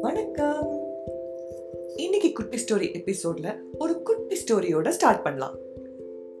வணக்கம். 0.00 0.80
இன்னைக்கு 1.96 2.32
குட்டி 2.32 2.58
ஸ்டோரி 2.58 2.74
எபிசோட்ல 2.74 3.56
ஒரு 3.78 4.02
குட்டி 4.02 4.36
ஸ்டோரியோட 4.36 4.88
ஸ்டார்ட் 4.88 5.22
பண்ணலாம். 5.22 5.58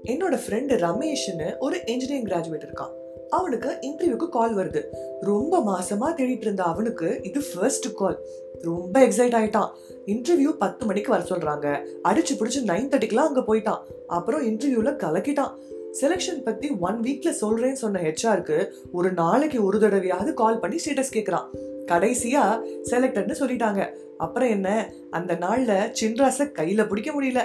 என்னோட 0.04 0.38
ஃப்ரெண்டு 0.46 0.76
ரமேஷ்னு 0.78 1.58
ஒரு 1.58 1.80
இன்ஜினியரிங் 1.86 2.28
கிராஜுவேட் 2.28 2.62
இருக்கான். 2.62 2.90
அவனுக்கு 3.28 3.68
இன்டர்வியூக்கு 3.68 4.28
கால் 4.28 4.56
வருது. 4.56 4.84
ரொம்ப 5.20 5.62
மாசமா 5.62 6.14
தேடிட்டு 6.14 6.40
இருந்த 6.40 6.62
அவனுக்கு 6.62 7.20
இது 7.22 7.40
ஃபர்ஸ்ட் 7.54 7.94
கால் 7.94 8.26
ரொம்ப 8.60 9.00
எக்ஸைட் 9.00 9.36
ஆயிட்டான். 9.40 9.68
இன்டர்வியூ 10.06 10.56
பத்து 10.58 10.86
மணிக்கு 10.86 11.10
வர 11.10 11.22
சொல்றாங்க. 11.22 11.86
அடிச்சு 12.04 12.32
பிடிச்சு 12.38 12.64
நைன் 12.66 12.88
தேர்ட்டிக்கெல்லாம் 12.88 13.14
அங்க 13.14 13.40
போயிட்டான். 13.40 13.78
அப்புறம் 14.06 14.46
இன்டர்வியூல 14.46 14.88
கலக்கிட்டான். 14.88 15.78
செலெக்ஷன் 16.00 16.44
பத்தி 16.44 16.70
ஒன் 16.70 17.00
வீக்ல 17.00 17.32
சொல்றேன்னு 17.40 17.72
சொன்ன 17.72 18.00
ஹெச்ஆருக்கு 18.00 18.70
ஒரு 18.92 19.12
நாளைக்கு 19.12 19.64
ஒரு 19.64 19.78
தடவையாவது 19.78 20.34
கால் 20.34 20.60
பண்ணி 20.60 20.76
ஸ்டேட்டஸ் 20.76 21.14
கேட்கறான் 21.14 21.44
கடைசியா 21.86 22.60
செலக்டட்னு 22.90 23.34
சொல்லிட்டாங்க. 23.40 23.92
அப்புறம் 24.18 24.48
என்ன? 24.48 24.92
அந்த 25.10 25.34
நாள்ல 25.34 25.92
சின்ராச 26.00 26.38
கையில 26.38 26.88
பிடிக்க 26.88 27.22
முடியல. 27.22 27.40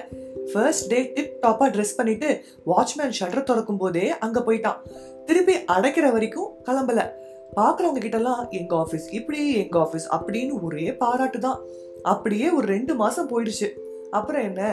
ஃபர்ஸ்ட் 0.54 0.88
டே 0.88 1.12
டிப் 1.16 1.38
டாப்பா 1.42 1.64
ட்ரெஸ் 1.66 1.96
பண்ணிட்டு 1.98 2.44
வாட்ச்மேன் 2.66 3.12
ஷட்டர் 3.20 3.44
திறக்கும் 3.44 3.78
போதே 3.78 4.18
அங்க 4.18 4.40
போயிட்டான். 4.40 4.78
திருப்பி 5.26 5.56
அடைக்கிற 5.56 6.12
வரைக்கும் 6.12 6.54
கிளம்பல. 6.66 7.10
பாக்குறவங்க 7.56 7.98
கிட்ட 7.98 8.18
எல்லாம் 8.18 8.48
எங்க 8.50 8.76
ஆபீஸ் 8.76 9.12
இப்படி 9.12 9.54
எங்க 9.54 9.80
ஆபீஸ் 9.80 10.10
அப்படின்னு 10.16 10.62
ஒரே 10.62 10.96
பாராட்டு 10.96 11.40
தான். 11.40 11.60
அப்படியே 12.04 12.50
ஒரு 12.50 12.68
ரெண்டு 12.68 12.96
மாசம் 12.96 13.30
போயிடுச்சு. 13.30 13.72
அப்புறம் 14.20 14.46
என்ன? 14.50 14.64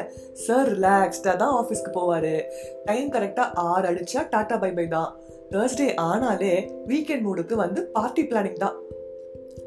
சார் 0.45 0.71
ரிலாக்ஸ்டாக 0.75 1.37
தான் 1.43 1.55
ஆஃபீஸ்க்கு 1.59 1.93
போவார். 1.99 2.33
டைம் 2.89 3.11
கரெக்டாக 3.17 3.57
ஆறு 3.73 3.87
அடிச்சா 3.91 4.23
டாட்டா 4.35 4.57
பை 4.65 4.73
பை 4.79 4.87
தான். 4.97 5.11
தேர்ஸ்டே 5.53 5.89
ஆனாலே 6.09 6.55
வீக்கெண்ட் 6.91 7.25
மூடுக்கு 7.27 7.55
வந்து 7.65 7.83
பார்ட்டி 7.97 8.23
பிளானிங் 8.23 8.63
தான். 8.65 8.77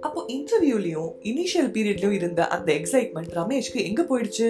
அப்போ 0.05 0.19
இன்டர்வியூலையும் 0.35 1.11
இனிஷியல் 1.31 1.71
பீரியட்லையும் 1.75 2.17
இருந்த 2.19 2.41
அந்த 2.55 2.69
எக்ஸைட்மெண்ட் 2.79 3.33
ரமேஷ்க்கு 3.41 3.81
எங்கே 3.89 4.03
போயிடுச்சு? 4.11 4.47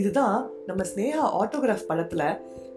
இதுதான் 0.00 0.38
நம்ம 0.66 0.82
ஸ்னேகா 0.90 1.24
ஆட்டோகிராஃப் 1.40 1.88
படத்தில் 1.90 2.26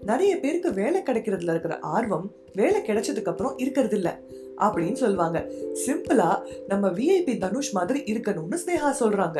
நிறைய 0.10 0.32
பேருக்கு 0.44 0.70
வேலை 0.82 1.00
கிடைக்கிறதுல 1.08 1.54
இருக்கிற 1.54 1.74
ஆர்வம் 1.96 2.28
வேலை 2.60 2.80
கிடைச்சதுக்கு 2.88 3.32
அப்புறம் 3.34 3.58
இருக்கிறது 3.64 3.96
இல்லை 4.00 4.14
அப்படின்னு 4.66 5.00
சொல்லுவாங்க. 5.04 5.40
சிம்பிளா 5.84 6.30
நம்ம 6.72 6.86
விஐபி 6.98 7.34
தனுஷ் 7.44 7.72
மாதிரி 7.78 8.00
இருக்கணும்னு 8.14 8.60
ஸ்னேகா 8.64 8.90
சொல்றாங்க. 9.00 9.40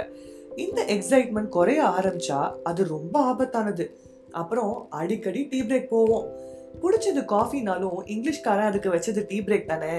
இந்த 0.64 0.82
எக்ஸைட்மெண்ட் 0.88 1.56
குறைய 1.58 1.82
ஆரம்பிச்சா 1.98 2.40
அது 2.64 2.82
ரொம்ப 2.88 3.16
ஆபத்தானது. 3.32 3.86
அப்புறம் 4.32 4.74
அடிக்கடி 4.90 5.42
டீ 5.52 5.60
பிரேக் 5.62 5.94
போவோம். 5.96 6.28
பிடிச்சது 6.82 7.22
காஃபினாலும் 7.34 7.98
இங்கிலீஷ்காரன் 8.14 8.70
அதுக்கு 8.70 8.90
வச்சது 8.90 9.22
டீ 9.28 9.38
பிரேக் 9.40 9.72
தானே? 9.72 9.96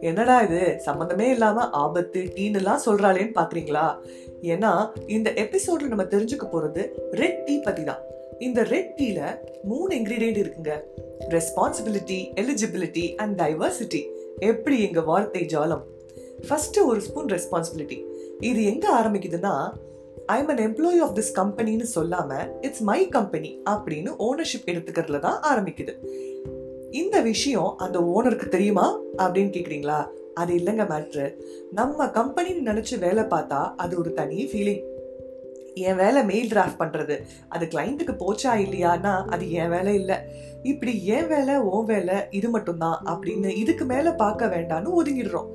என்னடா 0.00 0.36
இது? 0.40 0.60
சம்மந்தமே 0.86 1.26
இல்லாம 1.30 1.64
ஆபத்து 1.84 2.20
டீன்னுலாம் 2.36 2.84
சொல்றாளேன்னு 2.86 3.34
பாக்குறீங்களா? 3.38 3.86
ஏன்னா 4.42 4.72
இந்த 5.06 5.30
எபிசோட்ல 5.44 5.92
நம்ம 5.92 6.04
தெரிஞ்சுக்க 6.12 6.46
போறது 6.52 6.84
ரெட் 7.12 7.42
டீ 7.46 7.56
பத்தி 7.58 7.84
தான் 7.84 8.02
இந்த 8.38 8.60
ரெட் 8.62 8.94
டீல 8.98 9.20
மூணு 9.64 9.90
இன்கிரீடியன்ட் 9.96 10.40
இருக்குங்க. 10.42 10.74
ரெஸ்பான்சிபிலிட்டி 11.28 12.20
எலிஜிபிலிட்டி 12.42 13.04
அண்ட் 13.14 13.34
டைவர்சிட்டி 13.40 14.02
எப்படி 14.38 14.76
எங்க 14.86 15.00
வார்த்தை 15.10 15.42
ஜாலம்? 15.54 15.84
ஃபர்ஸ்ட் 16.48 16.78
ஒரு 16.90 17.00
ஸ்பூன் 17.00 17.30
ரெஸ்பான்சிபிலிட்டி 17.34 17.98
இது 18.50 18.60
எங்க 18.64 18.86
ஆரம்பிக்குதுன்னா 19.00 19.54
I'm 20.32 20.48
an 20.48 20.62
employee 20.66 20.98
of 21.04 21.14
this 21.16 21.32
கம்பெனின்னு 21.34 21.86
சொல்லாமல் 21.96 22.46
இட்ஸ் 22.60 22.82
மை 22.88 23.00
கம்பெனி 23.08 23.50
அப்படின்னு 23.70 24.10
ஓனர்ஷிப் 24.26 24.68
எடுத்துக்கிறதுல 24.72 25.18
தான் 25.18 25.38
ஆரம்பிக்குது. 25.50 25.94
இந்த 26.90 27.16
விஷயம் 27.20 27.70
அந்த 27.78 27.98
ஓனருக்கு 28.14 28.48
தெரியுமா 28.48 28.86
அப்படின்னு 29.16 29.52
கேட்குறீங்களா 29.56 29.98
அது 30.34 30.52
இல்லைங்க 30.54 30.84
மேட்ரு 30.92 31.26
நம்ம 31.72 32.06
கம்பெனின்னு 32.18 32.68
நினச்சி 32.70 32.98
வேலை 32.98 33.24
பார்த்தா 33.24 33.60
அது 33.76 33.98
ஒரு 33.98 34.12
தனி 34.12 34.38
ஃபீலிங் 34.52 34.82
என் 35.88 35.96
வேலை 35.96 36.20
மெயில் 36.24 36.48
டிராஃப்ட் 36.48 36.80
பண்ணுறது 36.82 37.16
அது 37.48 37.64
கிளைண்ட்டுக்கு 37.66 38.14
போச்சா 38.22 38.52
இல்லையானா 38.64 39.12
அது 39.34 39.44
என் 39.52 39.68
வேலை 39.68 39.92
இல்லை. 39.94 40.16
இப்படி 40.62 41.06
என் 41.16 41.28
வேலை 41.28 41.54
ஓன் 41.56 41.86
வேலை 41.86 42.16
இது 42.30 42.48
மட்டும்தான் 42.48 42.98
அப்படின்னு 43.10 43.50
இதுக்கு 43.62 43.84
மேலே 43.84 44.10
பார்க்க 44.22 44.52
வேண்டான்னு 44.54 44.96
ஒதுங்கிடுறோம். 44.98 45.50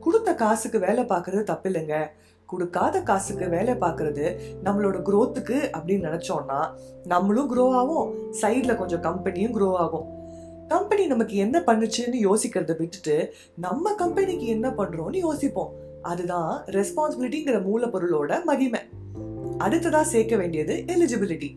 கொடுத்த 0.00 0.34
காசுக்கு 0.34 0.78
வேலை 0.78 1.04
பார்க்கறது 1.04 1.42
தப்பு 1.42 1.68
இல்லைங்க 1.70 1.96
கொடுக்காத 2.48 3.02
காசுக்கு 3.02 3.48
வேலை 3.48 3.74
பார்க்கறது 3.74 4.24
நம்மளோட 4.64 4.98
குரோத்துக்கு 5.08 5.58
அப்படின்னு 5.78 6.04
நினைச்சோம்னா 6.08 6.60
நம்மளும் 7.04 7.50
க்ரோ 7.54 7.66
ஆகும் 7.70 8.08
சைடில் 8.40 8.76
கொஞ்சம் 8.76 9.02
கம்பெனியும் 9.02 9.54
க்ரோ 9.56 9.72
ஆகும். 9.74 10.06
கம்பெனி 10.68 11.06
நமக்கு 11.06 11.34
என்ன 11.36 11.62
பண்ணுச்சுன்னு 11.66 12.16
யோசிக்கிறத 12.22 12.76
விட்டுட்டு 12.78 13.34
நம்ம 13.54 13.94
கம்பெனிக்கு 13.94 14.46
என்ன 14.46 14.68
பண்ணுறோம்னு 14.68 15.16
யோசிப்போம். 15.16 15.72
அதுதான் 16.02 16.64
ரெஸ்பான்சிபிலிட்டிங்கிற 16.64 17.58
மூலப்பொருளோட 17.68 18.44
மகிமை. 18.44 18.80
அடுத்ததாக 19.58 20.04
சேர்க்க 20.04 20.36
வேண்டியது 20.36 20.74
எலிஜிபிலிட்டி 20.86 21.50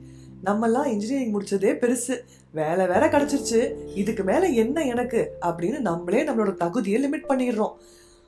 நம்மெல்லாம் 0.46 0.86
இன்ஜினியரிங் 0.86 1.34
முடிச்சதே 1.34 1.72
பெருசு. 1.82 2.16
வேலை 2.52 2.88
வேற 2.88 3.08
கிடைச்சிருச்சு. 3.08 3.60
இதுக்கு 3.96 4.24
மேலே 4.24 4.56
என்ன 4.56 4.84
எனக்கு? 4.84 5.38
அப்படின்னு 5.42 5.80
நம்மளே 5.80 6.24
நம்மளோட 6.24 6.54
தகுதியை 6.54 7.00
லிமிட் 7.04 7.32
பண்ணிடுறோம். 7.32 7.74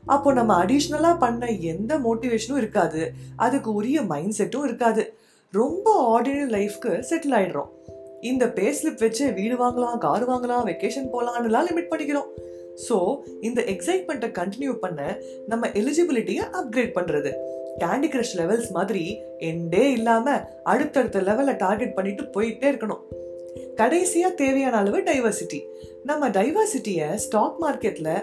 அப்போ 0.06 0.34
நம்ம 0.34 0.66
அடிஷ்னலாக 0.66 1.18
பண்ண 1.18 1.46
எந்த 1.46 1.98
மோட்டிவேஷனும் 1.98 2.58
இருக்காது. 2.58 3.14
அதுக்கு 3.36 3.74
உரிய 3.74 4.02
மைண்ட் 4.02 4.36
செட்டும் 4.38 4.64
இருக்காது. 4.64 5.14
ரொம்ப 5.52 6.20
ஆர்டினரி 6.20 6.50
லைஃப்க்கு 6.50 6.92
செட்டில் 7.10 7.36
ஆயிடுறோம். 7.40 7.72
இந்த 8.22 8.46
பேஸ்லிப் 8.46 9.00
வச்சு 9.00 9.34
வீடு 9.34 9.56
வாங்கலாம் 9.56 9.98
கார் 9.98 10.30
வாங்கலாம் 10.30 10.68
வெக்கேஷன் 10.70 11.10
போகலான்னுலாம் 11.14 11.68
லிமிட் 11.70 11.92
பண்ணிக்கிறோம். 11.92 12.30
ஸோ 12.90 13.16
இந்த 13.42 13.62
எக்ஸைட்மெண்ட்டை 13.62 14.30
கண்டினியூ 14.40 14.74
பண்ண 14.74 15.18
நம்ம 15.48 15.68
எலிஜிபிலிட்டியை 15.68 16.44
அப்கிரேட் 16.60 16.96
பண்ணுறது 16.96 17.32
கேண்டி 17.80 18.08
கிரஷ் 18.14 18.36
லெவல்ஸ் 18.40 18.72
மாதிரி 18.72 19.20
எண்டே 19.40 19.84
இல்லாமல் 19.92 20.42
அடுத்தடுத்த 20.64 21.20
லெவலை 21.20 21.56
டார்கெட் 21.56 21.94
பண்ணிட்டு 21.94 22.24
போயிட்டே 22.24 22.68
இருக்கணும். 22.72 23.04
கடைசியாக 23.76 24.34
தேவையான 24.36 24.78
அளவு 24.78 25.00
டைவர்சிட்டி 25.00 25.60
நம்ம 26.04 26.30
டைவர்சிட்டியை 26.30 27.14
ஸ்டாக் 27.14 27.58
மார்க்கெட்டில் 27.64 28.16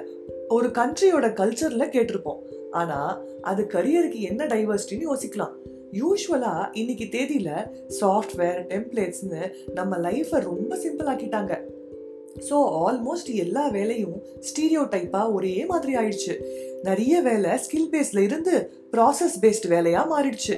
ஒரு 0.54 0.68
கண்ட்ரியோட 0.78 1.26
கல்ச்சரில் 1.40 1.92
கேட்டிருப்போம். 1.94 2.40
ஆனால் 2.80 3.12
அது 3.50 3.62
கரியருக்கு 3.74 4.20
என்ன 4.30 4.42
டைவர்சிட்டின்னு 4.46 5.08
யோசிக்கலாம். 5.10 5.54
யூஸ்வலாக 6.00 6.70
இன்னைக்கு 6.80 7.06
தேதியில் 7.08 7.68
சாஃப்ட்வேர் 8.00 8.58
டெம்ப்ளேட்ஸ்னு 8.72 9.42
நம்ம 9.78 9.98
லைஃப்பை 10.06 10.40
ரொம்ப 10.50 10.72
சிம்பிள் 10.84 11.10
ஆக்கிட்டாங்க. 11.12 11.54
ஸோ 12.48 12.56
ஆல்மோஸ்ட் 12.88 13.30
எல்லா 13.44 13.64
வேலையும் 13.68 14.18
ஸ்டீரியோ 14.48 14.82
டைப்பாக 14.92 15.32
ஒரே 15.36 15.54
மாதிரி 15.70 15.92
ஆயிடுச்சு. 16.02 16.34
நிறைய 16.88 17.14
வேலை 17.28 17.50
ஸ்கில் 17.64 17.90
பேஸ்ல 17.94 18.18
இருந்து 18.18 18.54
ப்ராசஸ் 18.92 19.38
பேஸ்ட் 19.42 19.66
வேலையாக 19.74 20.10
மாறிடுச்சு. 20.12 20.56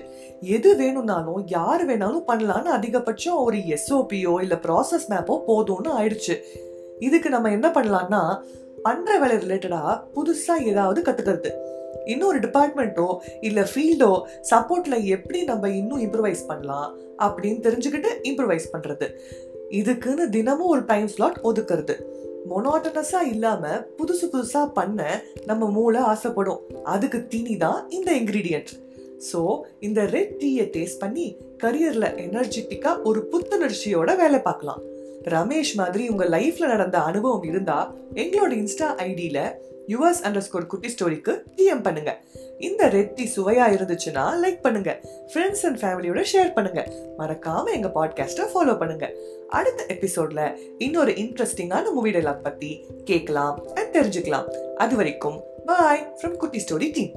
எது 0.56 0.70
வேணும்னாலும் 0.76 1.42
யார் 1.56 1.84
வேணாலும் 1.91 2.28
பண்ணலான்னு 2.30 2.70
அதிகபட்சம் 2.78 3.41
ஒரு 3.47 3.60
எஸ்ஓபியோ 3.76 4.34
இல்லை 4.44 4.59
ப்ராசஸ் 4.66 5.09
மேப்போ 5.14 5.36
போதும்னு 5.48 5.92
ஆயிடுச்சு. 6.00 6.36
இதுக்கு 6.98 7.28
நம்ம 7.28 7.50
என்ன 7.50 7.69
பண்ணலான்னா 7.76 8.20
பண்ற 8.82 9.19
வேலை 9.19 9.37
ரிலேட்டடாக 9.44 9.93
புதுசாக 10.15 10.66
ஏதாவது 10.70 11.00
கற்றுக்கிறது 11.00 11.50
இன்னொரு 12.06 12.38
டிபார்ட்மெண்ட்டோ 12.38 13.09
இல்லை 13.41 13.62
ஃபீல்டோ 13.62 14.10
சப்போர்ட்டில் 14.50 15.06
எப்படி 15.16 15.41
நம்ம 15.50 15.69
இன்னும் 15.81 16.03
இம்ப்ரூவைஸ் 16.06 16.43
பண்ணலாம் 16.47 16.88
அப்படின்னு 17.26 17.60
தெரிஞ்சுக்கிட்டு 17.66 18.10
இம்ப்ரூவைஸ் 18.31 18.66
பண்ணுறது 18.72 19.09
இதுக்குன்னு 19.81 20.25
தினமும் 20.28 20.72
ஒரு 20.75 20.82
டைம் 20.84 21.09
ஸ்லாட் 21.09 21.38
ஒதுக்குறது. 21.48 21.94
மொனாட்டனஸா 22.50 23.21
இல்லாமல் 23.32 23.82
புதுசு 23.98 24.26
புதுசாக 24.32 24.66
பண்ண 24.78 25.00
நம்ம 25.47 25.69
மூளை 25.71 26.00
ஆசைப்படும். 26.12 26.62
அதுக்கு 26.94 27.19
தீனி 27.32 27.56
தான் 27.56 27.78
இந்த 27.91 28.10
இன்கிரீடியன்ட் 28.21 28.72
ஸோ 29.28 29.41
இந்த 29.81 30.00
ரெட் 30.15 30.34
டீயை 30.41 30.66
டேஸ்ட் 30.76 31.03
பண்ணி 31.03 31.26
கரியரில் 31.65 32.09
எனர்ஜெட்டிக்காக 32.26 33.03
ஒரு 33.10 33.21
புத்துணர்ச்சியோட 33.32 34.16
வேலை 34.22 34.41
பார்க்கலாம். 34.48 34.82
ரமேஷ் 35.25 35.75
மாதிரி 35.75 36.09
உங்க 36.09 36.25
லைஃப்ல 36.25 36.66
நடந்த 36.66 36.99
அனுபவம் 36.99 37.43
இருந்தா 37.43 37.94
எங்களோட 38.15 38.53
இன்ஸ்டா 38.53 38.88
ஐடியில 38.97 39.55
யுவர்ஸ் 39.88 40.22
அண்டர் 40.22 40.38
ஸ்கோர் 40.38 40.66
குட்டி 40.66 40.95
ஸ்டோரிக்கு 40.95 41.42
டிஎம் 41.57 41.83
பண்ணுங்க. 41.83 42.21
இந்த 42.59 42.89
ரெட்டி 42.89 43.27
சுவையா 43.36 43.66
இருந்துச்சுன்னா 43.74 44.24
லைக் 44.42 44.60
பண்ணுங்க. 44.60 45.01
ஃப்ரெண்ட்ஸ் 45.34 45.65
அண்ட் 45.66 45.78
ஃபேமிலியோட 45.78 46.24
ஷேர் 46.33 46.53
பண்ணுங்க. 46.53 46.92
மறக்காம 47.19 47.72
எங்க 47.72 47.91
பாட்காஸ்ட்டை 47.95 48.47
ஃபாலோ 48.54 48.78
பண்ணுங்க. 48.78 49.13
அடுத்த 49.48 49.84
எபிசோட்ல 49.89 50.57
இன்னொரு 50.78 51.13
இன்ட்ரெஸ்டிங்கான 51.13 51.92
மூவி 51.92 52.10
டைலாக் 52.10 52.42
பத்தி 52.42 52.86
கேட்கலாம் 53.04 53.63
அண்ட் 53.75 53.97
தெரிஞ்சுக்கலாம். 53.97 54.45
அது 54.77 54.97
வரைக்கும் 54.97 55.42
bye 55.66 56.13
from 56.22 56.36
Kutti 56.36 56.65
story 56.68 56.92
team 56.92 57.10